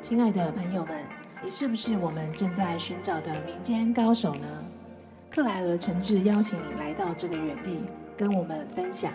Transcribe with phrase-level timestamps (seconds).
[0.00, 1.02] 亲爱的朋友们，
[1.42, 4.46] 你是不是我们正在寻找的民间高手呢？
[5.30, 7.80] 克莱尔诚挚邀请你来到这个原地，
[8.16, 9.12] 跟我们分享。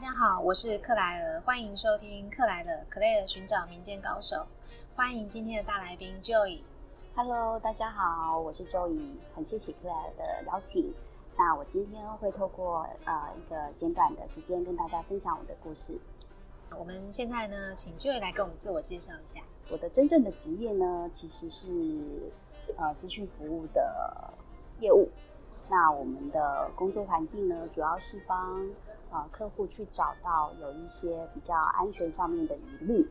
[0.00, 4.46] 大家好，我是克莱尔，欢迎收听克莱尔克莱尔寻找民间高手。
[4.94, 6.60] 欢迎今天的大来宾 Joy。
[7.16, 10.94] Hello，大家好，我是周怡，很谢谢克莱尔的邀请。
[11.36, 15.98] 那我今天会透过呃一个简短的时间跟大家分享我的故事。
[16.78, 19.40] 我们现在呢，请 Joy 来跟我们自我介绍一下。
[19.68, 22.32] 我的真正的职业呢，其实是
[22.76, 24.32] 呃资讯服务的
[24.78, 25.08] 业务。
[25.68, 28.66] 那我们的工作环境呢，主要是帮
[29.10, 33.08] 呃客户去找到有一些比较安全上面的疑虑。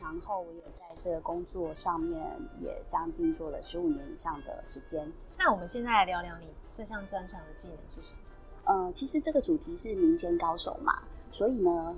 [0.00, 2.20] 然后我也在这个工作上面
[2.60, 5.10] 也将近做了十五年以上的时间。
[5.38, 8.20] 那我们现在来聊聊你这项专长的技能是什么？
[8.64, 11.96] 呃，其实这个主题是民间高手嘛，所以呢，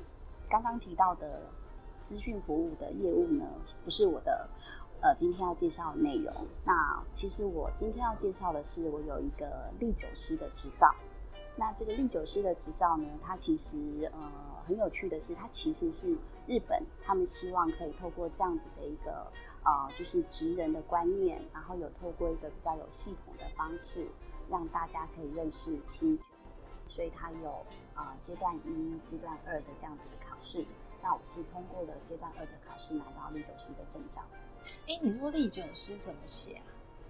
[0.51, 1.41] 刚刚提到的
[2.03, 3.47] 资讯服务的业务呢，
[3.83, 4.47] 不是我的
[5.05, 6.33] 呃今天要介绍的内容。
[6.65, 10.91] 那其实我今天要介绍的是，我有一个历酒师的执照。
[11.57, 14.19] 那这个历酒师的执照呢，它其实呃
[14.67, 16.17] 很有趣的是，它其实是
[16.47, 19.31] 日本他们希望可以透过这样子的一个
[19.63, 24.09] 呃就是职人的观念，然后有透过一个比较有系统的方式，
[24.49, 26.31] 让大家可以认识清酒。
[26.89, 30.65] 所以它有、呃阶段一、阶段二的这样子的考试。
[31.03, 34.23] 那我是通过了阶段二的考试，拿到历酒师的证照。
[34.87, 36.65] 哎，你说历酒师怎么写啊？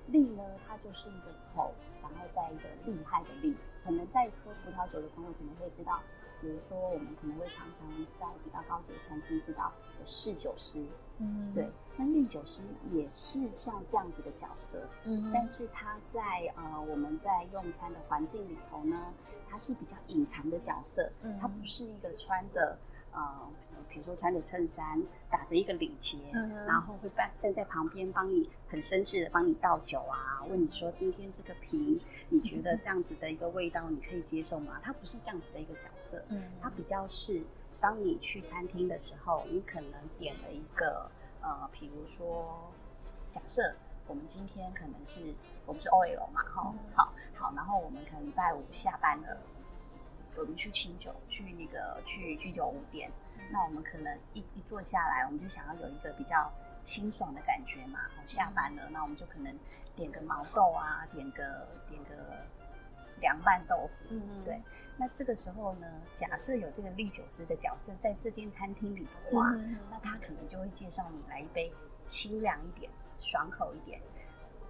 [0.08, 1.72] 历呢，它就是一个口，
[2.02, 3.56] 然后再一个厉害的厉。
[3.82, 6.00] 可能在喝葡萄酒的朋友可能会知道，
[6.40, 10.86] 比如说我们可能会常常在比较高级的餐厅知道有侍酒师，
[11.18, 16.20] 嗯对，那历酒师也是像这样子的角色，嗯但是他在
[16.56, 19.12] 呃我们在用餐的环境里头呢，
[19.50, 22.78] 他是比较隐藏的角色，嗯他不是一个穿着
[23.12, 23.48] 呃
[23.88, 31.96] 比如说穿着衬衫打着一个领结，嗯然后会站站在旁边帮你很绅士的帮你倒酒啊，问你说今天这个瓶
[32.28, 34.80] 你觉得这样子的一个味道你可以接受吗？
[34.82, 36.42] 他不是这样子的一个角色，嗯。
[36.60, 37.42] 它比较是
[37.80, 41.10] 当你去餐厅的时候，你可能点了一个
[41.42, 42.72] 呃，比如说
[43.30, 43.74] 假设
[44.06, 45.20] 我们今天可能是
[45.66, 46.78] 我们是 OL 嘛，哈、嗯。
[46.94, 49.38] 好好，然后我们可能礼拜五下班了，
[50.36, 53.10] 我们去清酒，去那个去居酒屋店，
[53.50, 56.50] 那我们可能一一坐下来，我们就想要有一个比较
[56.82, 59.56] 清爽的感觉嘛，好下班了，那我们就可能
[59.94, 62.44] 点个毛豆啊，点个点个
[63.20, 64.60] 凉拌豆腐，嗯对。
[64.96, 71.72] 那这个时候呢，假设有这个历酒师的角色在这间餐厅里的话，嗯那他可能就会介绍你来一杯
[72.06, 72.88] 清凉一点、
[73.18, 74.00] 爽口一点，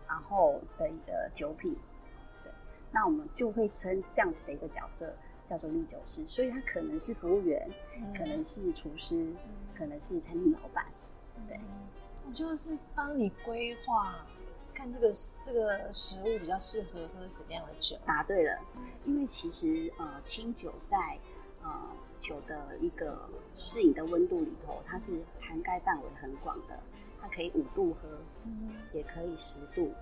[0.08, 1.76] 然后的一个酒品。
[2.42, 2.50] 对，
[2.90, 5.14] 那我们就会称这样子的一个角色
[5.48, 9.34] 叫做历酒师，所以他可能是服务员，嗯可能是厨师，
[9.76, 10.86] 可能是餐厅老板。
[11.46, 11.60] 对
[12.26, 14.24] 我就是帮你规划，
[14.72, 15.12] 看这个
[15.44, 17.96] 这个食物比较适合喝什么样的酒。
[18.06, 18.58] 答对了，
[19.04, 21.18] 因为其实呃清酒在
[21.62, 21.70] 呃
[22.18, 26.80] 酒的一个适应的温度里头，它是涵盖范围很广的，
[27.20, 28.08] 它可以五度喝，
[28.44, 29.92] 嗯也可以十度、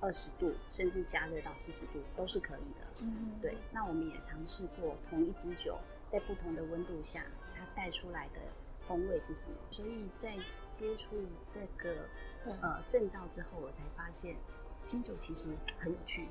[0.00, 2.89] 二十度，甚至加热到四十度都是可以的。
[3.02, 5.78] 嗯对，那我们也尝试过同一支酒
[6.10, 7.24] 在不同的温度下，
[7.54, 8.40] 它带出来的
[8.86, 9.56] 风味是什么。
[9.70, 10.36] 所以在
[10.70, 11.16] 接触
[11.52, 11.94] 这个
[12.42, 14.36] 对呃证照之后，我才发现
[14.84, 16.26] 清酒其实很有趣。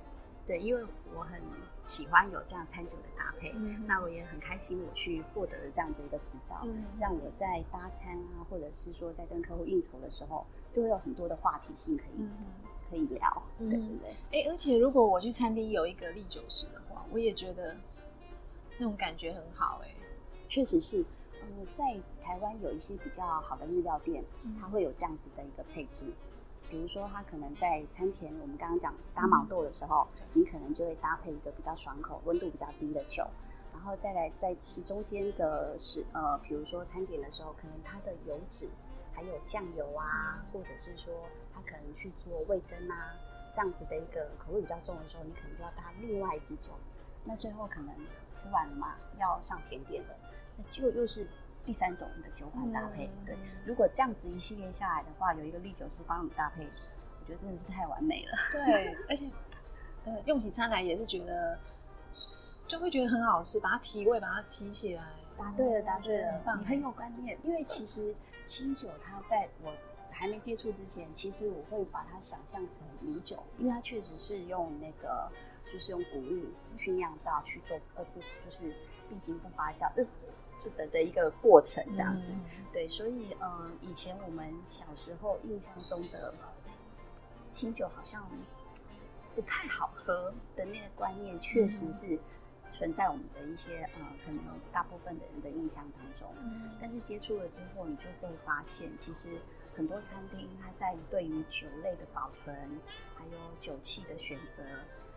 [0.46, 1.40] 对，因为我很
[1.86, 12.32] 喜欢有这样餐酒的搭配，嗯那我也很开心我去获得了这样子一个执照，嗯让我在搭餐啊，或者是说在跟客户应酬的时候，就会有很多的话题性可以、嗯
[12.90, 13.70] 可以聊，嗯。
[13.70, 14.10] 对不对。
[14.32, 17.76] 哎、而且如果我去餐厅有一个历酒师的话，我也觉得
[18.78, 19.90] 那种感觉很好、哎，
[20.48, 21.04] 确实是，
[21.42, 21.48] 呃，
[21.78, 24.58] 在台湾有一些比较好的日料店，嗯。
[24.60, 26.06] 它会有这样子的一个配置。
[26.70, 33.26] 比如说，它可能在餐前，我们刚刚讲搭毛豆的时候，你可能就会搭配一个比较爽口、温度比较低的酒，
[33.74, 38.70] 然后再来在吃中间的是呃，比如说餐点的时候，可能它的油脂
[39.14, 41.12] 还有酱油啊，或者是说
[41.60, 43.14] 它可能去做味增啊，
[43.54, 46.70] 这样子的一个口味比较重的时候，你可能就要搭另外一支酒
[47.26, 47.94] 那最后可能
[48.32, 50.16] 吃完了嘛，要上甜点了，
[50.58, 51.28] 那就又是
[51.66, 53.08] 第三种的酒款搭配。
[53.08, 58.38] 嗯对，如果这样子一系列下来的话，有一个利酒师帮你搭配，我觉得真的是太完美了。
[58.52, 59.30] 对，而且
[60.06, 61.60] 呃，用起餐来也是觉得，
[62.68, 65.04] 就会觉得很好吃，把它提味，把它提起来。
[65.38, 67.38] 答对了，答对了很，棒你很有观念。
[67.44, 68.14] 因为其实
[68.46, 69.72] 清酒它在我
[70.12, 75.32] 还没接触之前，其实我会把它想象成米酒，因为它确实是用那个
[75.72, 76.46] 就是用谷物
[76.78, 78.76] 去酿造去做二次就是
[79.08, 80.04] 并行不发酵，这
[80.64, 82.32] 就的的一个过程这样子。
[82.32, 82.42] 嗯
[82.72, 86.34] 对，所以呃，以前我们小时候印象中的
[87.50, 88.30] 清酒好像
[89.34, 92.20] 不太好喝的那个观念，确实是
[92.70, 96.32] 存在我们的一些呃，可能大部分的人的印象当中。
[96.42, 99.30] 嗯但是接触了之后，你就会发现，其实
[99.80, 102.54] 很多餐厅它在对于酒类的保存，
[103.16, 103.32] 还有
[103.62, 104.62] 酒器的选择，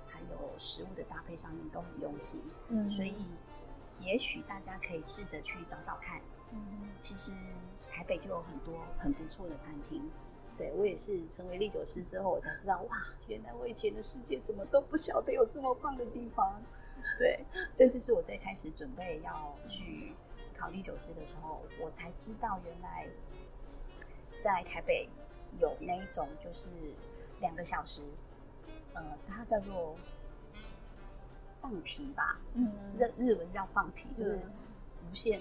[0.06, 2.40] 还有食物的搭配上面都很用心。
[2.68, 3.26] 嗯所以，
[3.98, 6.20] 也许大家可以试着去找找看。
[6.52, 7.32] 嗯其实
[7.90, 10.08] 台北就有很多很不错的餐厅。
[10.56, 16.62] 对我也是成为历酒师之后，我才知道哇，原来我以前的世界怎么都不晓得有这么棒的地方。
[17.18, 17.44] 对，
[17.76, 20.12] 甚至是我在开始准备要去
[20.56, 23.08] 考历酒师的时候，我才知道原来
[24.42, 25.08] 在台北
[25.60, 26.68] 有那一种就是
[27.40, 28.02] 两个小时，
[28.94, 29.96] 呃，它叫做
[31.60, 32.66] 放题吧，嗯
[32.98, 34.42] 日日文叫放题，就是嗯
[35.10, 35.40] 无限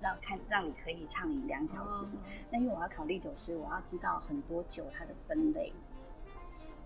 [0.00, 2.06] 让看让你可以畅饮两小时。
[2.50, 5.72] 那因为我要考历酒师，我要知道很多酒它的分类。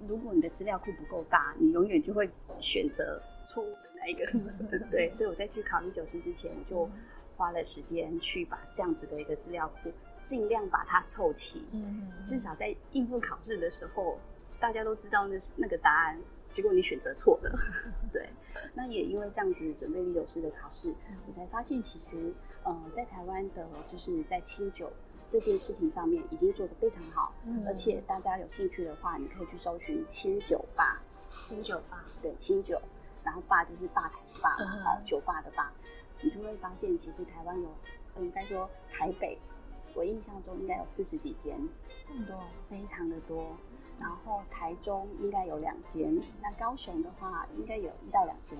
[0.08, 4.24] 如果你的资料库不够大，你永远就会选择错误的那一个，
[4.90, 5.12] 对？
[5.14, 6.90] 所以我在去考历酒师之前，我就
[7.36, 9.92] 花了时间去把这样子的一个资料库
[10.22, 14.18] 尽量把它凑齐，嗯至少在应付考试的时候，
[14.60, 16.18] 大家都知道那是那个答案，
[16.52, 17.50] 结果你选择错了。
[18.12, 18.28] 对，
[18.74, 20.94] 那也因为这样子准备历酒师的考试，
[21.26, 22.32] 我才发现其实，
[22.64, 24.92] 呃，在台湾的就是在清酒
[25.28, 27.64] 这件事情上面已经做得非常好，嗯。
[27.66, 31.00] 而且大家有兴趣的话，你可以去搜寻清酒吧，
[31.48, 32.80] 清酒吧，对，清酒，
[33.24, 34.84] 然后吧就是吧台的吧嘛，嗯。
[34.84, 35.72] 哦，酒吧的吧，
[36.20, 37.68] 你就会发现其实台湾有，
[38.16, 39.38] 嗯，再说台北，
[39.94, 41.58] 我印象中应该有四十几间，
[42.04, 43.56] 这么多，非常的多。
[44.00, 48.58] 然后台中应该有两间，那高雄的话应该有一到两间。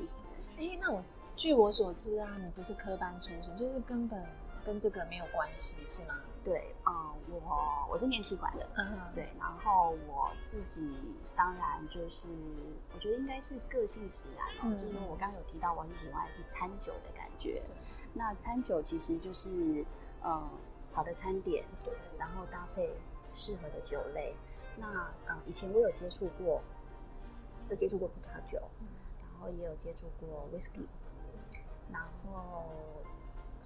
[0.56, 1.02] 哎，那我
[1.34, 4.24] 据我所知啊，你不是科班出身，就是根本
[4.64, 6.14] 跟这个没有关系，是吗？
[6.44, 10.92] 对啊、我我是念气管的，嗯，对，然后我自己
[11.36, 12.26] 当然就是，
[12.92, 17.74] 我觉得应该是个性使然哦，嗯就是说我刚刚有提到我很喜欢去餐酒的感觉对，
[18.12, 19.84] 那餐酒其实就是
[20.20, 20.48] 呃
[20.92, 22.90] 好的餐点，对，然后搭配
[23.32, 24.34] 适合的酒类。
[24.78, 26.62] 那呃以前我有接触过，
[27.70, 28.58] 有接触过葡萄酒，
[29.20, 30.86] 然后也有接触过 whisky，
[31.92, 32.66] 然后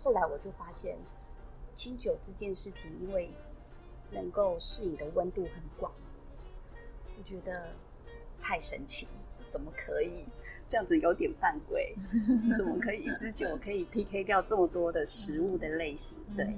[0.03, 0.97] 后来我就发现
[1.75, 3.31] 清酒这件事情，因为
[4.11, 5.93] 能够适应的温度很广，
[7.19, 7.71] 我觉得
[8.41, 9.07] 太神奇，
[9.47, 10.25] 怎么可以
[10.69, 11.95] 这样子有点犯规？
[12.57, 16.19] 怎么可以一支酒可以 PK 掉这么多的食物的类型？
[16.37, 16.57] 对，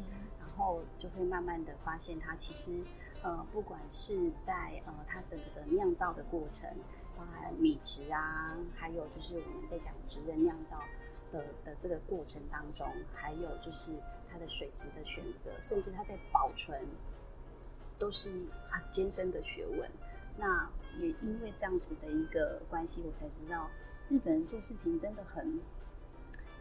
[0.58, 2.82] 后就会慢慢的发现它其实
[3.22, 6.69] 呃，不管是在呃它整个的酿造的过程，
[7.16, 10.82] 包含米质啊，还有就是我们在讲植人酿造
[11.32, 13.93] 的的这个过程当中，还有就是
[14.31, 16.81] 它的水质的选择，甚至它在保存，
[17.98, 18.31] 都是
[18.69, 19.91] 很艰深的学问。
[20.36, 23.69] 那也因为这样子的一个关系，我才知道
[24.08, 25.60] 日本人做事情真的很，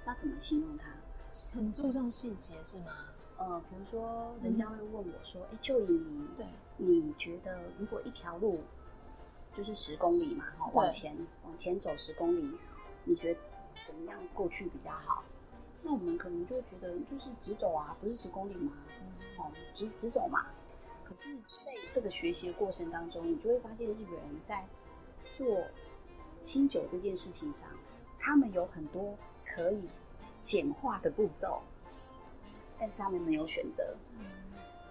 [0.05, 0.85] 要怎么形容它？
[1.53, 2.91] 很注重细节是吗？
[3.37, 6.45] 呃，比如说，人家会问我说：“哎、就以你对，
[6.77, 8.59] 你觉得如果一条路
[9.53, 11.15] 就是十公里嘛，哈，往前
[11.45, 12.51] 往前走十公里，
[13.03, 13.39] 你觉得
[13.85, 15.23] 怎么样过去比较好？”
[15.83, 18.73] 那我们可能就会觉得就是直走啊，不是十公里嘛？
[19.37, 20.47] 哦，直直走嘛。
[21.05, 24.65] 可是，在这个学习的过程当中，你就会发现日本人在
[25.35, 25.63] 做
[26.43, 27.69] 清酒这件事情上，
[28.19, 29.15] 他们有很多
[29.45, 29.87] 可以
[30.41, 31.61] 简化的步骤，
[32.79, 33.95] 但是他们没有选择。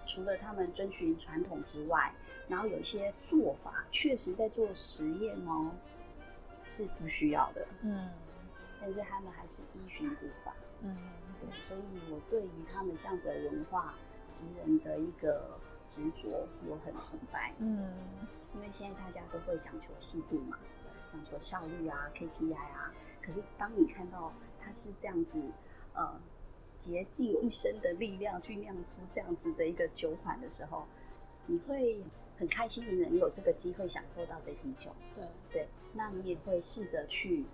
[0.06, 2.12] 除了他们遵循传统之外，
[2.48, 5.72] 然后有一些做法确实在做实验哦，
[6.62, 8.08] 是不需要的，嗯
[8.80, 10.54] 但是他们还是依循古法。
[10.82, 10.96] 嗯
[11.40, 13.94] 对，所以我对于他们这样子的文化、
[14.30, 17.52] 职人的一个执着，我很崇拜。
[17.58, 17.90] 嗯
[18.54, 20.56] 因为现在大家都会讲求速度嘛，
[21.12, 22.94] 讲求效率啊、KPI 啊。
[23.20, 25.38] 可是当你看到他是这样子，
[25.94, 26.14] 呃，
[26.78, 30.87] 竭尽一生的力量去酿出这样子的一个酒款的时候，
[31.47, 32.00] 你会
[32.38, 34.90] 很开心，你能有这个机会享受到这瓶酒。
[35.14, 37.45] 对，对，那你也会试着去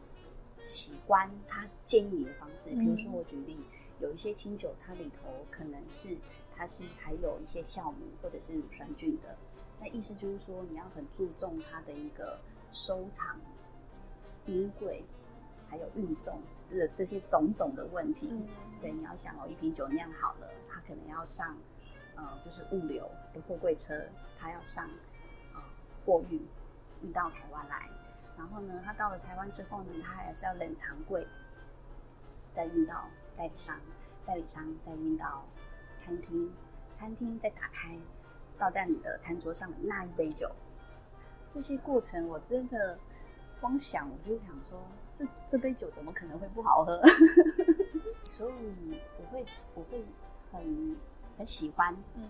[0.63, 2.71] 喜欢他建议你的方式。
[2.71, 3.57] 比如说我举例，
[4.01, 6.17] 有一些清酒，它里头可能是
[6.57, 9.37] 它是还有一些酵母或者是乳酸菌的，
[9.81, 12.39] 那意思就是说你要很注重它的一个
[12.73, 13.41] 收藏、
[14.45, 15.03] 冰柜
[15.69, 18.29] 还有运送的这些种种的问题。
[18.83, 21.57] 对，你要想哦，一瓶酒酿好了，它可能要上
[22.17, 23.95] 呃就是物流的货柜车，
[24.41, 24.85] 它要上
[25.55, 25.63] 啊
[26.05, 26.45] 货运
[27.03, 27.89] 运到台湾来。
[28.37, 31.25] 然后呢，它到了台湾之后呢，它还是要冷藏柜，
[32.53, 33.79] 再运到代理商，
[34.27, 35.45] 代理商再运到
[35.97, 36.53] 餐厅，
[36.99, 37.97] 餐厅再打开，
[38.59, 40.51] 倒在你的餐桌上的那一杯酒，
[41.53, 42.99] 这些过程我真的
[43.61, 44.83] 光想我就想说，
[45.15, 47.01] 这这杯酒怎么可能会不好喝？
[48.37, 48.55] 所以
[49.19, 50.03] 我会我会
[50.51, 50.97] 很
[51.39, 52.23] 很喜欢，嗯，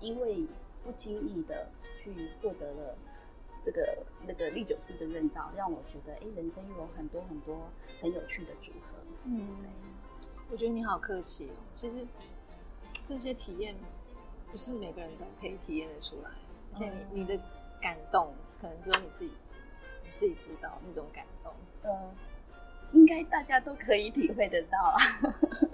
[0.00, 0.46] 因为
[0.82, 1.68] 不经意的
[2.02, 2.96] 去获得了。
[3.62, 7.56] 这个那个历酒师的认照，让我觉得，哎，人生又有很多很多
[7.98, 8.98] 很有趣的组合。
[9.24, 9.70] 嗯，对，
[10.50, 11.54] 我觉得你好客气哦。
[11.72, 12.06] 其实
[13.06, 13.74] 这些体验
[14.52, 16.28] 不是每个人都可以体验的出来，
[16.74, 17.42] 而且你你的
[17.80, 19.32] 感动，可能只有你自己
[20.02, 21.50] 你自己知道那种感动。
[21.84, 22.10] 嗯，
[22.94, 24.98] 应该大家都可以体会得到啊。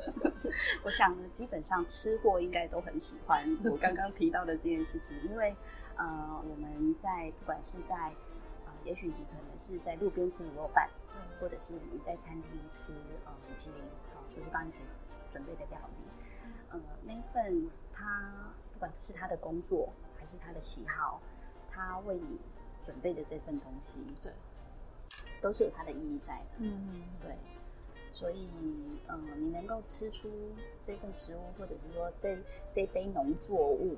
[0.85, 5.55] 我想呢，基本上吃货应该都很喜欢我刚刚提到的这件事情，因为。
[5.97, 7.95] 呃，我们在不管是在
[8.65, 12.91] 啊，也许你可能是在路边吃卤肉饭，嗯，或者是你在餐厅吃
[13.27, 13.83] 呃米其林，
[14.15, 14.81] 好，厨师帮你准
[15.31, 15.95] 准备的料理，
[16.71, 21.21] 呃，那一份他不管是他的工作还是他的喜好，
[21.71, 22.41] 他为你
[22.83, 24.33] 准备的这份东西，对，
[25.41, 27.37] 都是有它的意义在的，嗯，对，
[28.13, 28.49] 所以
[29.07, 30.29] 呃，你能够吃出
[30.83, 32.39] 这份食物，或者是说这
[32.75, 33.97] 这杯农作物。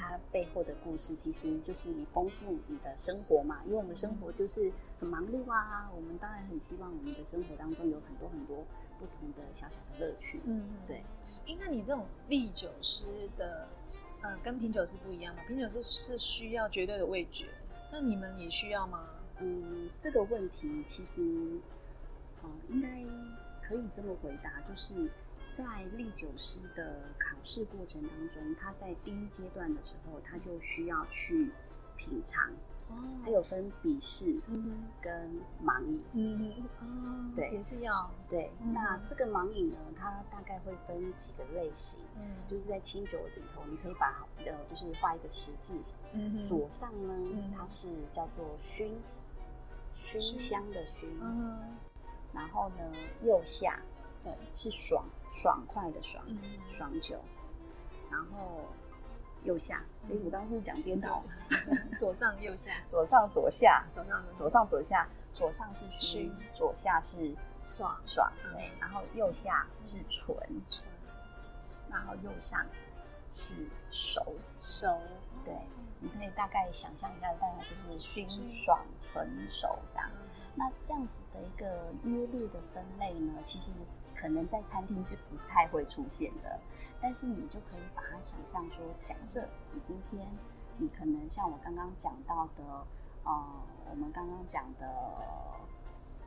[0.00, 3.60] 它背后的故事，其实就是你丰富你的生活嘛。
[3.66, 8.58] 因为我们生活就是很忙碌啊，我们当然很希望我们的生活当中有很多很多
[9.00, 10.40] 不同的小小的乐趣。
[10.44, 11.02] 嗯，对。
[11.48, 13.66] 哎，那你这种历酒师的，
[14.22, 15.42] 呃，跟品酒师不一样吗？
[15.48, 17.46] 品酒师是需要绝对的味觉，
[17.90, 19.04] 那你们也需要吗？
[19.40, 21.60] 嗯，这个问题其实，
[22.42, 22.88] 呃，应该
[23.66, 25.10] 可以这么回答，就是。
[25.56, 25.64] 在
[25.96, 31.50] 历酒师的考试过程当中，他在第一阶段的时候，他就需要去
[31.96, 32.48] 品尝。
[32.90, 34.38] 哦，他有分笔试
[35.02, 35.28] 跟
[35.60, 36.00] 盲饮。
[36.12, 38.08] 嗯哦，对，也是要。
[38.28, 41.98] 对，那这个盲饮呢，它大概会分几个类型。
[42.16, 45.74] 嗯，就是在清酒里头，你可以把呃，就是画一个十字。
[46.12, 48.96] 嗯左上呢，它是叫做熏，
[49.98, 51.10] 熏香的熏。
[51.20, 51.76] 嗯，
[52.32, 53.78] 然后呢，右下。
[54.22, 56.24] 对，是爽爽快的爽，
[56.68, 57.16] 爽酒。
[58.10, 58.64] 然后
[59.44, 61.22] 右下，哎，我刚刚是讲颠倒，
[61.98, 68.70] 左上右下，左上左下，左上左上左下，左上是熏，左下是爽爽，对。
[68.80, 70.36] 然后右下是纯，
[71.88, 72.66] 然后右上
[73.30, 73.54] 是
[73.88, 74.34] 熟。
[74.58, 75.00] 熟，
[75.44, 75.54] 对。
[76.00, 80.10] 你可以大概想象一下，大概就是熏爽纯熟这样。
[80.54, 83.70] 那这样子的一个约略的分类呢，其实。
[84.20, 86.58] 可能在餐厅是不太会出现的，
[87.00, 90.28] 但是你就可以把它想象说，假设你今天
[90.76, 92.64] 你可能像我刚刚讲到的，
[93.22, 93.46] 呃，
[93.88, 94.88] 我们刚刚讲的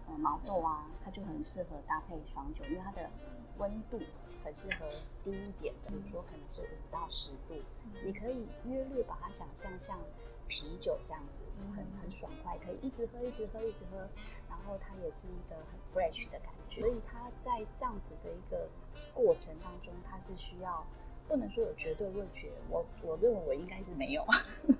[0.08, 3.10] 呃毛豆啊，它就很适合搭配爽酒，因为它的
[3.58, 4.00] 温度
[4.44, 4.86] 很适合
[5.24, 7.56] 低一点的，比如说可能是五到十度，
[8.04, 10.00] 你可以约略把它想象像
[10.48, 11.44] 啤酒这样子，
[11.76, 14.08] 很很爽快，可以一直喝，一直喝，一直喝。
[14.50, 18.70] 然后它也是一个很 fresh 的感觉，所以它在这样子的一个
[19.14, 20.86] 过程当中，它是需要
[21.28, 24.24] 不能说有绝对味觉，我我认为我应该是没有，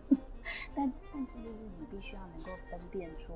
[0.76, 3.34] 但但是就是你必须要能够分辨出，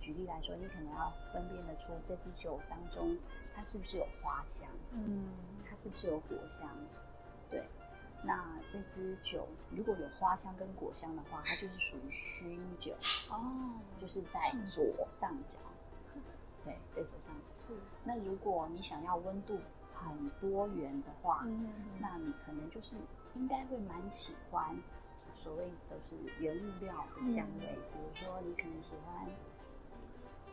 [0.00, 3.16] 举例来说，你可能要分辨得出这支酒当中
[3.54, 5.28] 它是不是有花香，嗯，
[5.74, 6.70] 它是不是有果香，
[7.50, 7.60] 对。
[8.22, 12.94] 那这支酒如果有花香跟果香的话，它就是属于熏酒
[13.28, 14.84] 哦，就是在左
[15.18, 15.58] 上角。
[16.64, 17.74] 对，在左上角。
[18.04, 19.58] 那如果你想要温度
[19.92, 21.44] 很多元的话，
[21.98, 22.94] 那你可能就是
[23.34, 24.76] 应该会蛮喜欢
[25.34, 29.26] 所谓就是原物料的香味，比如说你可能喜欢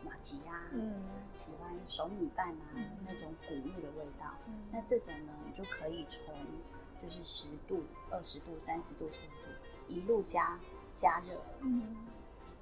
[0.04, 1.02] 马吉啊，嗯，
[1.34, 2.74] 喜欢熟米饭啊
[3.06, 4.34] 那种谷物的味道，
[4.70, 6.34] 那这种呢，你就可以从
[7.02, 9.48] 就是十度、二十度、三十度、四十度
[9.88, 10.58] 一路加
[11.00, 11.96] 加热，嗯，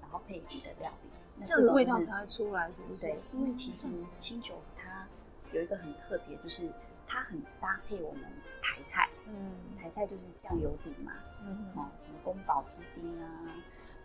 [0.01, 1.11] 然后配你的料理。
[1.43, 3.03] 这样的味道才会出来，是不是？
[3.07, 5.07] 对，因为其实清酒它
[5.53, 6.71] 有一个很特别，就是
[7.07, 8.23] 它很搭配我们
[8.61, 9.09] 台菜。
[9.27, 13.55] 嗯，台菜就是酱油底嘛，嗯，哦，什么宫保鸡丁啊，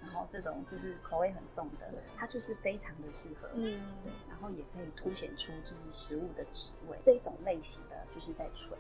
[0.06, 3.50] 然后这种就是口味很重的，它就是非常的适合。
[3.56, 6.96] 嗯，对，然后也可以凸显出就是食物的滋味。
[7.02, 8.78] 这一种类型的就是在唇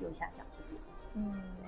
[0.00, 0.80] 右下角这边。
[1.14, 1.66] 嗯，对。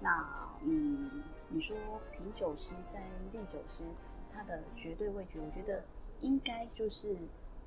[0.00, 1.76] 那嗯，你说
[2.10, 3.02] 品酒师在
[3.32, 3.84] 历酒师
[4.32, 5.84] 他的绝对味觉，我觉得
[6.22, 7.14] 应该就是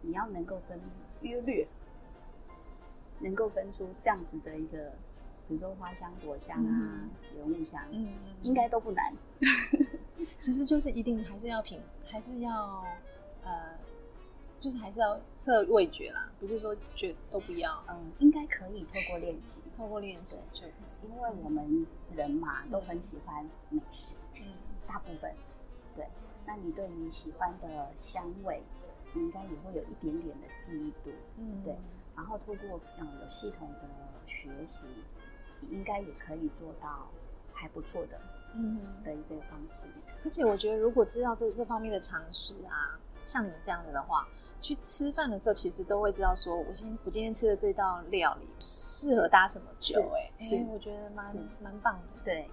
[0.01, 0.79] 你要能够分
[1.21, 1.67] 约略，
[3.19, 4.93] 能够分出这样子的一个，
[5.47, 9.13] 比如说花香、果香啊、原木香，嗯，应该都不难。
[10.39, 12.85] 其实就是一定还是要品，还是要
[13.43, 13.77] 呃，
[14.59, 20.71] 就是还是要测味觉啦，不是说觉都不要，嗯，应该可以透过练习，透过练习就可以。
[21.03, 24.53] 因为我们人嘛都很喜欢美食，嗯
[24.87, 25.33] 大部分
[25.95, 26.07] 对。
[26.45, 28.61] 那你对你喜欢的香味，
[29.13, 31.75] 你应该也会有一点点的记忆度，嗯，对。
[32.15, 33.89] 然后透过嗯有系统的
[34.27, 34.87] 学习，
[35.61, 37.09] 应该也可以做到
[37.51, 38.19] 还不错的
[38.55, 38.79] 嗯。
[39.03, 39.87] 的一个方式。
[40.23, 44.27] 而且我觉得，如果知道这这方面的常识啊，像你这样子的话，
[44.61, 51.25] 去吃饭的时候，其实都会知道说，我今我今天吃的这道料理适合搭什么酒、是哎，是哎我觉得蛮
[51.61, 52.23] 蛮棒的。
[52.23, 52.49] 对，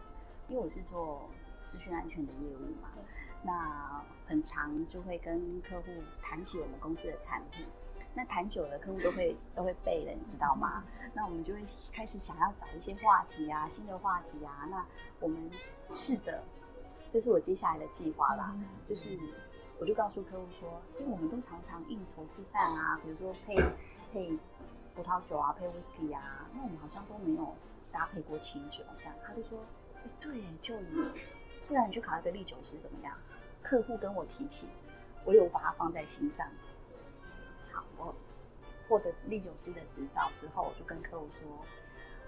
[0.48, 1.28] 因为我是做
[1.68, 2.88] 资讯安全的业务嘛，
[3.42, 5.86] 那很常就会跟客户
[6.20, 7.64] 谈起我们公司的产品。
[8.12, 10.82] 那谈久了，客户都会 都会背了，你知道吗？
[11.14, 14.66] 那我们就会开始想要找一些话题啊，新的话题啊。
[14.68, 14.84] 那
[15.20, 15.48] 我们
[15.90, 16.42] 试着，
[17.10, 19.18] 这是我接下来的计划啦，嗯就是
[19.78, 23.56] 我就告诉客户说，因为我们都常常应酬吃饭啊，比如说配
[24.12, 24.38] 配
[24.94, 27.54] 葡萄酒啊，配 whisky 啊，那我们好像都没有
[27.90, 29.58] 搭配过清酒，这样他就说，
[29.96, 30.74] 哎、对，就
[31.66, 33.16] 不然你去考一个历酒师怎么样？
[33.62, 34.68] 客户跟我提起，
[35.24, 36.46] 我有把它放在心上。
[37.70, 38.14] 好，我
[38.88, 41.48] 获得历酒师的执照之后，我就跟客户说，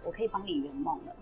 [0.05, 1.17] 我可以帮你圆梦了，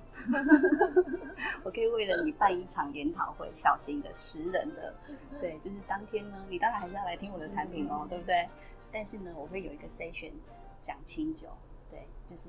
[1.65, 4.95] 我可以为了你办一场研讨会，小型的十人的，
[5.41, 8.49] 对，就是当天呢，你当然还是要来听我的产品哦，对不对？
[8.93, 10.33] 但是呢，我会有一个 session
[10.81, 11.49] 讲清酒，
[11.91, 12.49] 对，就是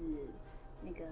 [0.82, 1.06] 那个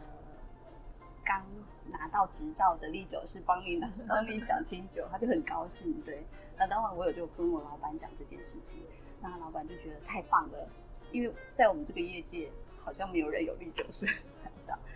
[1.24, 1.46] 刚
[1.92, 6.24] 拿到执照的历酒师帮你拿帮你讲清酒，他就很高兴，对。
[6.58, 8.82] 那当然我有就跟我老板讲这件事情，
[9.22, 10.68] 那老板就觉得太棒了，
[11.12, 12.50] 因为在我们这个业界
[12.84, 14.06] 好像没有人有历酒师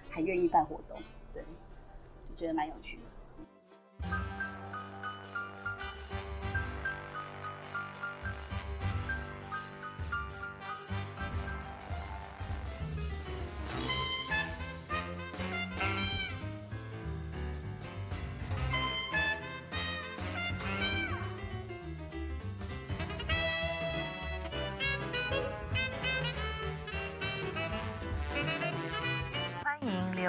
[0.09, 1.01] 还愿意办活动，
[1.33, 1.43] 对，
[2.29, 3.03] 就觉得蛮有趣的。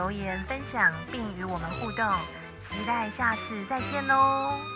[0.05, 2.07] 留言分享并与我们互动，
[2.69, 4.74] 期待下次再见喽！